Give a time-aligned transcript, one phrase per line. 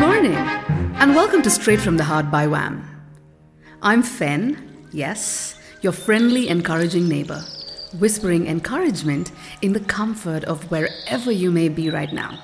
[0.00, 2.88] morning, and welcome to Straight from the Heart by Wham.
[3.82, 7.44] I'm Fen, yes, your friendly, encouraging neighbor,
[7.98, 9.30] whispering encouragement
[9.60, 12.42] in the comfort of wherever you may be right now.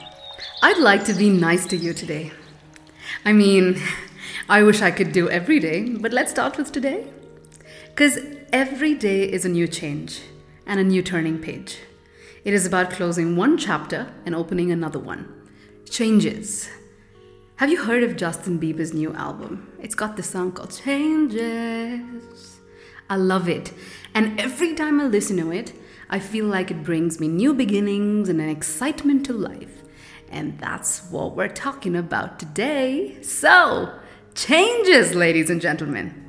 [0.62, 2.30] I'd like to be nice to you today.
[3.24, 3.80] I mean,
[4.50, 7.06] I wish I could do every day, but let's start with today.
[7.88, 8.18] Because
[8.52, 10.20] every day is a new change
[10.66, 11.78] and a new turning page.
[12.44, 15.32] It is about closing one chapter and opening another one.
[15.88, 16.68] Changes.
[17.58, 19.72] Have you heard of Justin Bieber's new album?
[19.80, 22.58] It's got this song called Changes.
[23.08, 23.72] I love it.
[24.14, 25.72] And every time I listen to it,
[26.10, 29.82] I feel like it brings me new beginnings and an excitement to life.
[30.28, 33.22] And that's what we're talking about today.
[33.22, 33.90] So,
[34.34, 36.25] changes, ladies and gentlemen.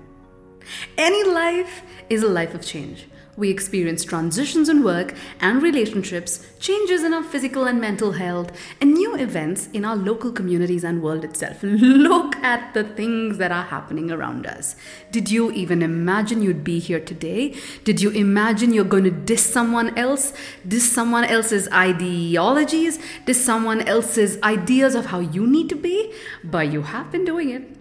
[0.98, 3.08] Any life is a life of change.
[3.38, 8.96] We experience transitions in work and relationships, changes in our physical and mental health, and
[8.96, 11.58] new events in our local communities and world itself.
[11.62, 14.76] Look at the things that are happening around us.
[15.12, 17.56] Did you even imagine you'd be here today?
[17.84, 20.34] Did you imagine you're going to diss someone else?
[20.68, 22.98] Diss someone else's ideologies?
[23.28, 26.12] Diss someone else's ideas of how you need to be?
[26.44, 27.77] But you have been doing it.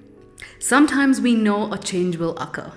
[0.59, 2.73] Sometimes we know a change will occur,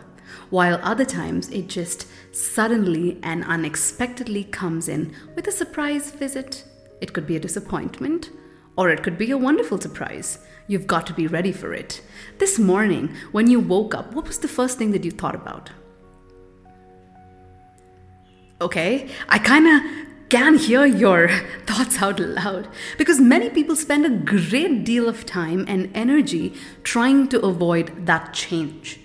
[0.50, 6.64] while other times it just suddenly and unexpectedly comes in with a surprise visit.
[7.02, 8.32] It could be a disappointment,
[8.76, 10.40] or it could be a wonderful surprise.
[10.68, 12.02] You've got to be ready for it.
[12.38, 15.72] This morning, when you woke up, what was the first thing that you thought about?
[18.62, 21.28] Okay, I kind of can hear your
[21.66, 27.28] thoughts out loud because many people spend a great deal of time and energy trying
[27.30, 29.00] to avoid that change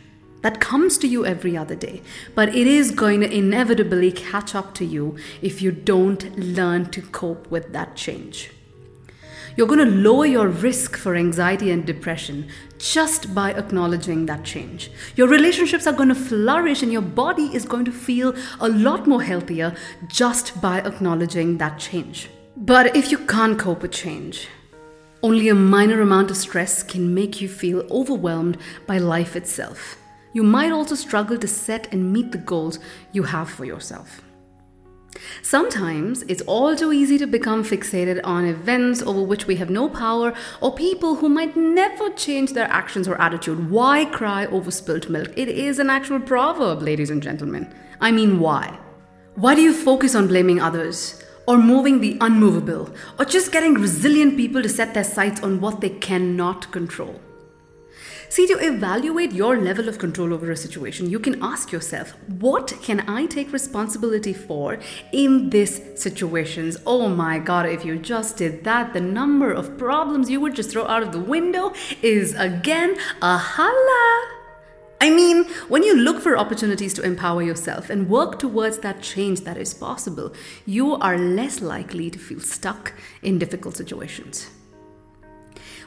[0.45, 2.03] that comes to you every other day.
[2.35, 7.01] But it is going to inevitably catch up to you if you don't learn to
[7.01, 8.51] cope with that change.
[9.57, 14.91] You're going to lower your risk for anxiety and depression just by acknowledging that change.
[15.15, 19.07] Your relationships are going to flourish and your body is going to feel a lot
[19.07, 19.77] more healthier
[20.09, 22.31] just by acknowledging that change.
[22.57, 24.49] But if you can't cope with change,
[25.23, 28.59] only a minor amount of stress can make you feel overwhelmed
[28.89, 29.97] by life itself.
[30.33, 32.81] You might also struggle to set and meet the goals
[33.13, 34.21] you have for yourself.
[35.43, 39.89] Sometimes it's all too easy to become fixated on events over which we have no
[39.89, 43.71] power or people who might never change their actions or attitude.
[43.71, 45.33] Why cry over spilt milk?
[45.37, 47.73] It is an actual proverb, ladies and gentlemen.
[48.01, 48.79] I mean, why?
[49.37, 51.23] Why do you focus on blaming others?
[51.47, 52.95] Or moving the unmovable?
[53.19, 57.21] Or just getting resilient people to set their sights on what they cannot control?
[58.29, 62.73] See, to evaluate your level of control over a situation, you can ask yourself, what
[62.83, 64.79] can I take responsibility for
[65.13, 66.77] in this situations?
[66.87, 70.71] Oh my god, if you just did that, the number of problems you would just
[70.71, 74.35] throw out of the window is again a holla.
[75.01, 79.43] I mean, when you look for opportunities to empower yourself and work towards that change
[79.43, 80.33] that is possible,
[80.65, 84.49] you are less likely to feel stuck in difficult situations.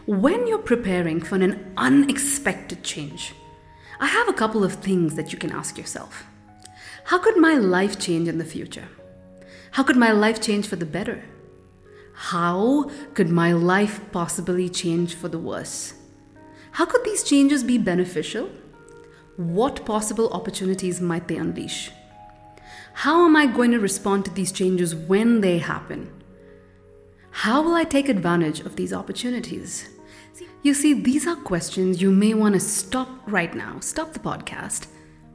[0.07, 3.33] When you're preparing for an unexpected change,
[3.99, 6.25] I have a couple of things that you can ask yourself.
[7.03, 8.87] How could my life change in the future?
[9.71, 11.25] How could my life change for the better?
[12.13, 15.95] How could my life possibly change for the worse?
[16.71, 18.49] How could these changes be beneficial?
[19.35, 21.91] What possible opportunities might they unleash?
[22.93, 26.09] How am I going to respond to these changes when they happen?
[27.31, 29.89] How will I take advantage of these opportunities?
[30.63, 34.87] You see, these are questions you may want to stop right now, stop the podcast,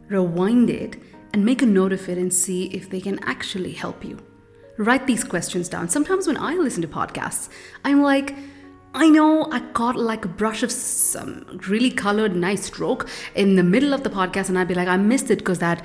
[0.09, 0.97] rewind it,
[1.33, 4.19] and make a note of it and see if they can actually help you.
[4.79, 5.89] Write these questions down.
[5.89, 7.49] Sometimes when I listen to podcasts,
[7.85, 8.35] I'm like,
[8.95, 13.63] I know I caught like a brush of some really colored, nice stroke in the
[13.63, 15.83] middle of the podcast, and I'd be like, I missed it because that,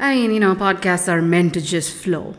[0.00, 2.34] I mean, you know, podcasts are meant to just flow.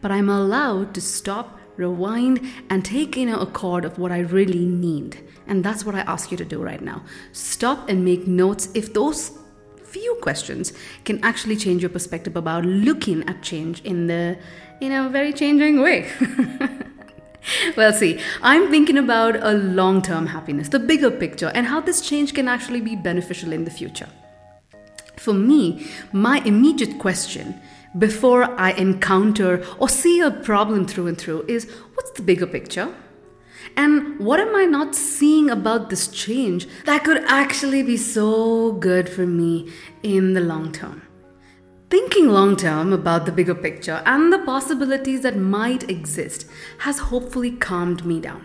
[0.00, 2.40] But I'm allowed to stop, rewind,
[2.70, 5.18] and take in a chord of what I really need.
[5.46, 7.02] And that's what I ask you to do right now.
[7.32, 9.38] Stop and make notes if those
[9.84, 10.72] few questions
[11.04, 14.38] can actually change your perspective about looking at change in the
[14.80, 16.10] in a very changing way.
[17.76, 22.34] well, see, I'm thinking about a long-term happiness, the bigger picture, and how this change
[22.34, 24.08] can actually be beneficial in the future.
[25.22, 27.60] For me, my immediate question
[27.96, 32.92] before I encounter or see a problem through and through is what's the bigger picture?
[33.76, 39.08] And what am I not seeing about this change that could actually be so good
[39.08, 39.72] for me
[40.02, 41.02] in the long term?
[41.88, 47.52] Thinking long term about the bigger picture and the possibilities that might exist has hopefully
[47.52, 48.44] calmed me down.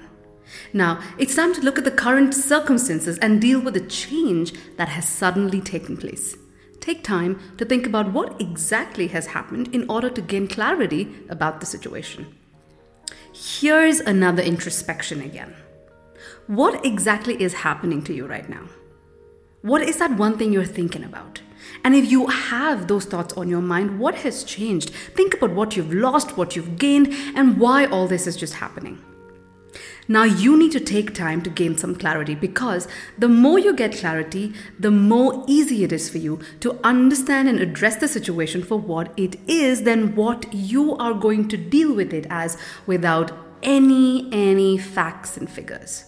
[0.74, 4.90] Now, it's time to look at the current circumstances and deal with the change that
[4.90, 6.38] has suddenly taken place.
[6.88, 11.60] Take time to think about what exactly has happened in order to gain clarity about
[11.60, 12.34] the situation.
[13.34, 15.54] Here's another introspection again.
[16.48, 18.70] What exactly is happening to you right now?
[19.64, 21.42] What is that one thing you're thinking about?
[21.84, 24.92] And if you have those thoughts on your mind, what has changed?
[25.14, 29.04] Think about what you've lost, what you've gained, and why all this is just happening.
[30.08, 32.88] Now, you need to take time to gain some clarity because
[33.18, 37.60] the more you get clarity, the more easy it is for you to understand and
[37.60, 42.14] address the situation for what it is than what you are going to deal with
[42.14, 43.32] it as without
[43.64, 46.06] any any facts and figures.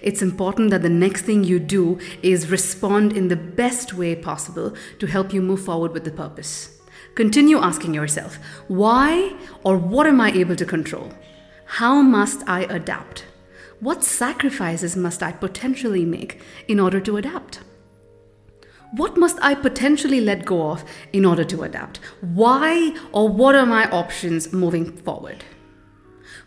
[0.00, 4.74] It's important that the next thing you do is respond in the best way possible
[4.98, 6.78] to help you move forward with the purpose.
[7.14, 9.34] Continue asking yourself, why
[9.64, 11.12] or what am I able to control?
[11.66, 13.24] How must I adapt?
[13.80, 17.60] What sacrifices must I potentially make in order to adapt?
[18.92, 21.98] What must I potentially let go of in order to adapt?
[22.20, 25.44] Why or what are my options moving forward?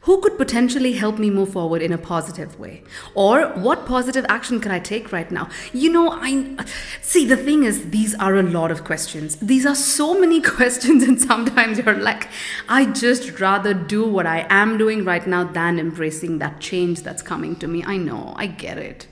[0.04, 2.84] Who could potentially help me move forward in a positive way?
[3.16, 5.50] Or what positive action can I take right now?
[5.74, 6.56] You know, I
[7.02, 9.36] see the thing is, these are a lot of questions.
[9.38, 12.30] These are so many questions, and sometimes you're like,
[12.70, 17.22] I just rather do what I am doing right now than embracing that change that's
[17.22, 17.84] coming to me.
[17.84, 19.08] I know, I get it.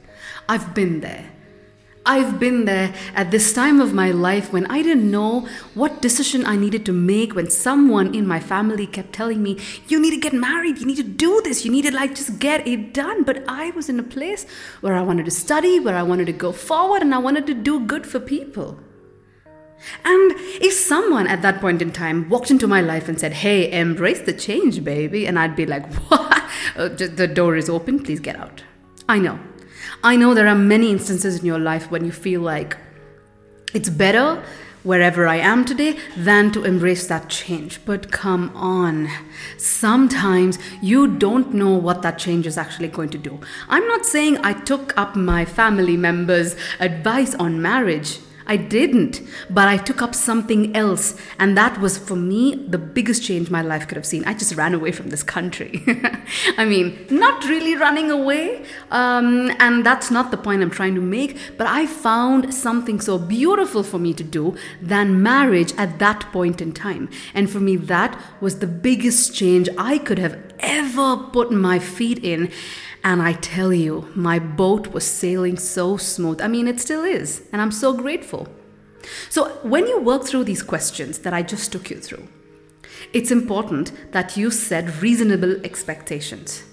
[0.48, 1.25] I've been there.
[2.07, 6.45] I've been there at this time of my life when I didn't know what decision
[6.45, 9.59] I needed to make when someone in my family kept telling me,
[9.89, 12.39] You need to get married, you need to do this, you need to like just
[12.39, 13.24] get it done.
[13.24, 14.45] But I was in a place
[14.80, 17.54] where I wanted to study, where I wanted to go forward, and I wanted to
[17.54, 18.80] do good for people.
[20.06, 20.31] And
[20.62, 24.21] if someone at that point in time walked into my life and said, Hey, embrace
[24.21, 26.44] the change, baby, and I'd be like, What?
[26.77, 28.63] Uh, the door is open, please get out.
[29.09, 29.39] I know
[30.04, 32.78] I know there are many instances in your life when you feel like
[33.74, 34.44] it's better
[34.84, 37.84] wherever I am today than to embrace that change.
[37.86, 39.10] But come on,
[39.57, 43.39] sometimes you don't know what that change is actually going to do.
[43.68, 48.19] I'm not saying I took up my family members' advice on marriage.
[48.47, 51.15] I didn't, but I took up something else.
[51.38, 54.23] And that was for me the biggest change my life could have seen.
[54.25, 55.83] I just ran away from this country.
[56.57, 58.63] I mean, not really running away.
[58.89, 63.17] Um, and that's not the point I'm trying to make, but I found something so
[63.17, 67.09] beautiful for me to do than marriage at that point in time.
[67.33, 72.24] And for me, that was the biggest change I could have ever put my feet
[72.24, 72.51] in.
[73.04, 76.42] And I tell you, my boat was sailing so smooth.
[76.42, 77.44] I mean, it still is.
[77.51, 78.48] And I'm so grateful.
[79.30, 82.27] So, when you work through these questions that I just took you through,
[83.13, 86.63] it's important that you set reasonable expectations.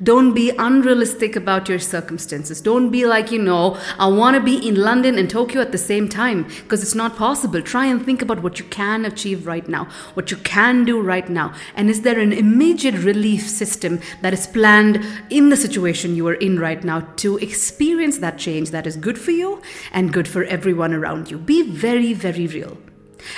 [0.00, 2.60] Don't be unrealistic about your circumstances.
[2.60, 5.78] Don't be like, you know, I want to be in London and Tokyo at the
[5.78, 7.60] same time because it's not possible.
[7.60, 11.28] Try and think about what you can achieve right now, what you can do right
[11.28, 11.52] now.
[11.74, 16.34] And is there an immediate relief system that is planned in the situation you are
[16.34, 19.60] in right now to experience that change that is good for you
[19.90, 21.38] and good for everyone around you?
[21.38, 22.78] Be very, very real.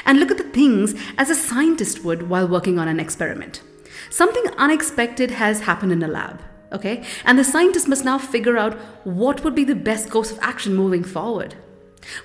[0.04, 3.62] And look at the things as a scientist would while working on an experiment.
[4.10, 6.42] Something unexpected has happened in a lab.
[6.72, 7.04] Okay?
[7.24, 8.74] And the scientists must now figure out
[9.04, 11.56] what would be the best course of action moving forward.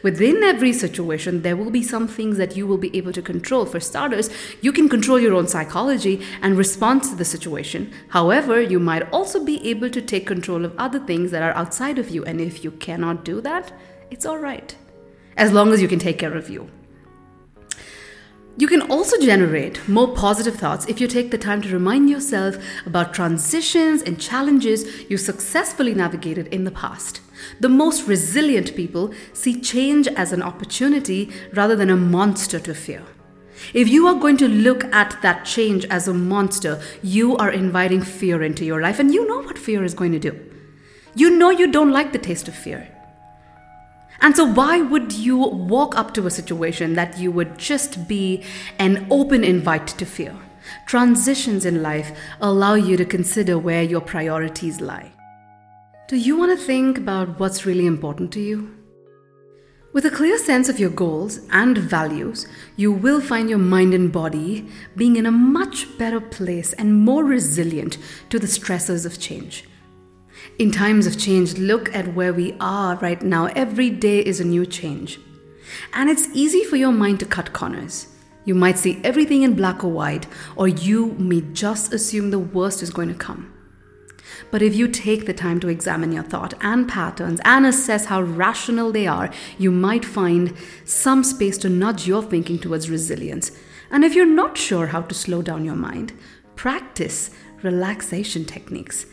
[0.03, 3.65] Within every situation, there will be some things that you will be able to control.
[3.65, 4.29] For starters,
[4.61, 7.91] you can control your own psychology and respond to the situation.
[8.09, 11.99] However, you might also be able to take control of other things that are outside
[11.99, 12.23] of you.
[12.23, 13.73] And if you cannot do that,
[14.09, 14.75] it's all right.
[15.37, 16.69] As long as you can take care of you.
[18.57, 22.55] You can also generate more positive thoughts if you take the time to remind yourself
[22.85, 27.19] about transitions and challenges you successfully navigated in the past.
[27.59, 33.03] The most resilient people see change as an opportunity rather than a monster to fear.
[33.74, 38.01] If you are going to look at that change as a monster, you are inviting
[38.01, 40.39] fear into your life, and you know what fear is going to do.
[41.13, 42.94] You know you don't like the taste of fear.
[44.22, 48.43] And so, why would you walk up to a situation that you would just be
[48.79, 50.36] an open invite to fear?
[50.86, 55.12] Transitions in life allow you to consider where your priorities lie.
[56.07, 58.75] Do you want to think about what's really important to you?
[59.91, 64.12] With a clear sense of your goals and values, you will find your mind and
[64.12, 64.67] body
[64.98, 67.98] being in a much better place and more resilient
[68.29, 69.63] to the stresses of change.
[70.57, 73.47] In times of change, look at where we are right now.
[73.47, 75.19] Every day is a new change.
[75.93, 78.07] And it's easy for your mind to cut corners.
[78.45, 82.83] You might see everything in black or white, or you may just assume the worst
[82.83, 83.51] is going to come.
[84.51, 88.21] But if you take the time to examine your thought and patterns and assess how
[88.21, 93.51] rational they are, you might find some space to nudge your thinking towards resilience.
[93.91, 96.13] And if you're not sure how to slow down your mind,
[96.55, 97.31] practice
[97.63, 99.05] relaxation techniques.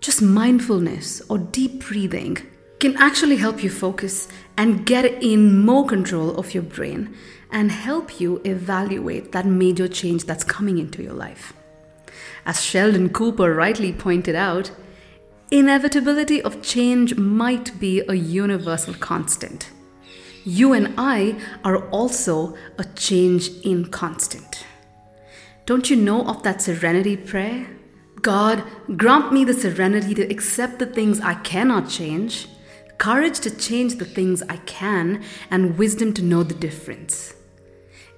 [0.00, 2.38] Just mindfulness or deep breathing
[2.78, 7.14] can actually help you focus and get in more control of your brain
[7.50, 11.52] and help you evaluate that major change that's coming into your life.
[12.46, 14.70] As Sheldon Cooper rightly pointed out,
[15.50, 19.68] inevitability of change might be a universal constant.
[20.44, 24.64] You and I are also a change in constant.
[25.66, 27.66] Don't you know of that serenity prayer?
[28.22, 28.64] God,
[28.96, 32.48] grant me the serenity to accept the things I cannot change,
[32.98, 37.34] courage to change the things I can, and wisdom to know the difference.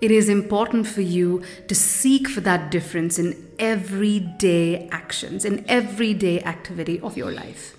[0.00, 6.40] It is important for you to seek for that difference in everyday actions, in everyday
[6.42, 7.76] activity of your life.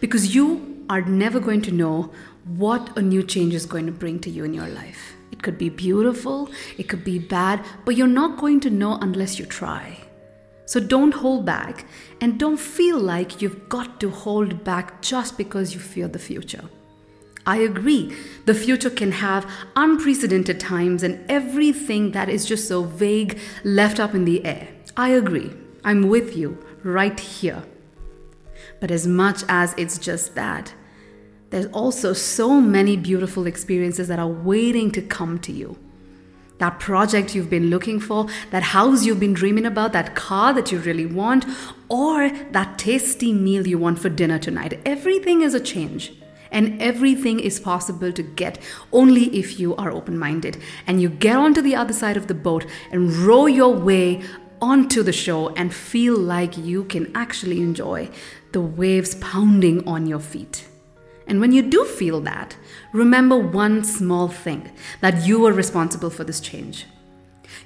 [0.00, 2.10] Because you are never going to know
[2.44, 5.14] what a new change is going to bring to you in your life.
[5.30, 6.48] It could be beautiful,
[6.78, 9.98] it could be bad, but you're not going to know unless you try.
[10.70, 11.84] So don't hold back
[12.20, 16.62] and don't feel like you've got to hold back just because you fear the future.
[17.44, 18.14] I agree.
[18.46, 24.14] The future can have unprecedented times and everything that is just so vague left up
[24.14, 24.68] in the air.
[24.96, 25.50] I agree.
[25.82, 27.64] I'm with you right here.
[28.78, 30.72] But as much as it's just that,
[31.50, 35.76] there's also so many beautiful experiences that are waiting to come to you.
[36.60, 40.70] That project you've been looking for, that house you've been dreaming about, that car that
[40.70, 41.44] you really want,
[41.88, 44.78] or that tasty meal you want for dinner tonight.
[44.86, 46.12] Everything is a change.
[46.52, 48.58] And everything is possible to get
[48.92, 52.34] only if you are open minded and you get onto the other side of the
[52.34, 54.20] boat and row your way
[54.60, 58.10] onto the shore and feel like you can actually enjoy
[58.50, 60.66] the waves pounding on your feet.
[61.30, 62.56] And when you do feel that,
[62.92, 66.86] remember one small thing that you are responsible for this change.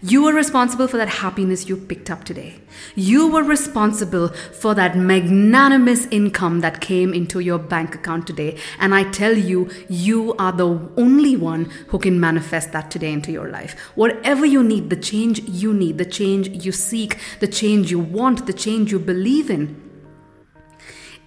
[0.03, 2.61] You were responsible for that happiness you picked up today.
[2.95, 8.59] You were responsible for that magnanimous income that came into your bank account today.
[8.79, 13.33] And I tell you, you are the only one who can manifest that today into
[13.33, 13.79] your life.
[13.95, 18.45] Whatever you need, the change you need, the change you seek, the change you want,
[18.45, 19.81] the change you believe in,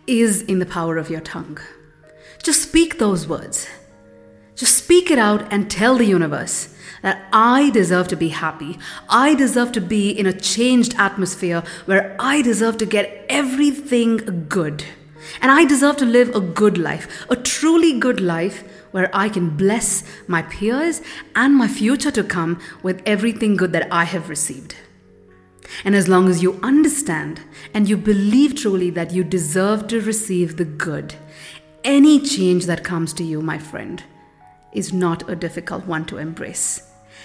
[0.06, 1.58] is in the power of your tongue.
[2.48, 3.68] Just speak those words.
[4.56, 8.80] Just speak it out and tell the universe that I deserve to be happy.
[9.10, 14.86] I deserve to be in a changed atmosphere where I deserve to get everything good.
[15.42, 19.50] And I deserve to live a good life, a truly good life where I can
[19.58, 21.02] bless my peers
[21.36, 24.74] and my future to come with everything good that I have received.
[25.84, 27.42] And as long as you understand
[27.74, 31.16] and you believe truly that you deserve to receive the good,
[31.88, 34.04] any change that comes to you, my friend,
[34.74, 36.84] is not a difficult one to embrace.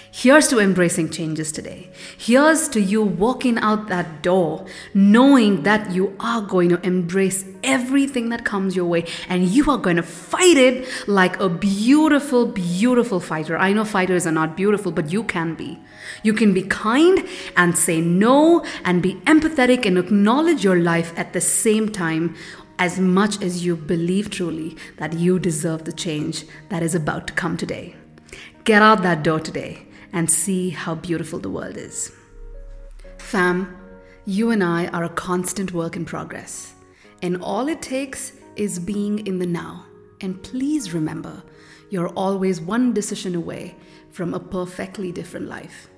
[0.09, 1.89] Here's to embracing changes today.
[2.17, 8.29] Here's to you walking out that door, knowing that you are going to embrace everything
[8.29, 13.19] that comes your way and you are going to fight it like a beautiful, beautiful
[13.19, 13.57] fighter.
[13.57, 15.79] I know fighters are not beautiful, but you can be.
[16.21, 17.27] You can be kind
[17.57, 22.35] and say no and be empathetic and acknowledge your life at the same time
[22.79, 27.33] as much as you believe truly that you deserve the change that is about to
[27.33, 27.95] come today.
[28.63, 32.11] Get out that door today and see how beautiful the world is.
[33.17, 33.77] Fam,
[34.25, 36.73] you and I are a constant work in progress,
[37.21, 39.85] and all it takes is being in the now.
[40.21, 41.43] And please remember,
[41.89, 43.75] you're always one decision away
[44.11, 45.89] from a perfectly different life.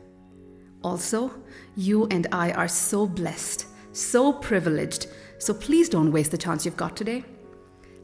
[0.82, 1.32] Also,
[1.76, 6.78] you and I are so blessed, so privileged, so please don't waste the chance you've
[6.78, 7.24] got today.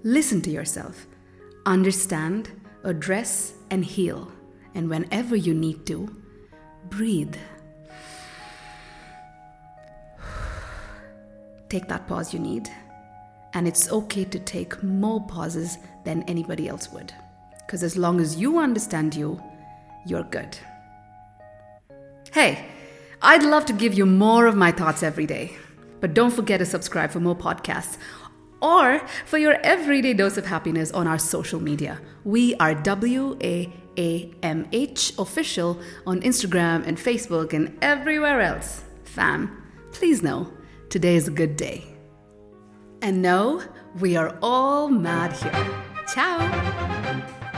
[0.04, 1.08] Listen to yourself,
[1.66, 2.52] understand,
[2.84, 4.32] address, and heal.
[4.74, 6.16] And whenever you need to,
[6.90, 7.36] breathe.
[11.70, 12.70] Take that pause you need.
[13.54, 17.14] And it's okay to take more pauses than anybody else would.
[17.66, 19.42] Because as long as you understand you,
[20.06, 20.58] you're good.
[22.34, 22.66] Hey,
[23.22, 25.58] I'd love to give you more of my thoughts every day.
[26.02, 27.98] But don't forget to subscribe for more podcasts
[28.62, 32.02] or for your everyday dose of happiness on our social media.
[32.24, 38.84] We are W A A M H official on Instagram and Facebook and everywhere else.
[39.04, 40.52] Fam, please know
[40.90, 41.86] today is a good day.
[43.02, 43.64] And know
[44.00, 45.84] we are all mad here.
[46.14, 47.51] Ciao!